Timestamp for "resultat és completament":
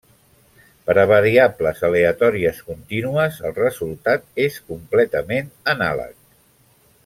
3.59-5.53